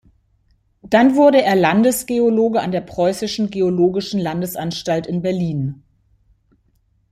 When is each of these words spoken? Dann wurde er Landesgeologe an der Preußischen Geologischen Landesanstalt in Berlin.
Dann 0.81 1.15
wurde 1.15 1.43
er 1.43 1.55
Landesgeologe 1.55 2.59
an 2.61 2.71
der 2.71 2.81
Preußischen 2.81 3.51
Geologischen 3.51 4.19
Landesanstalt 4.19 5.05
in 5.05 5.21
Berlin. 5.21 5.83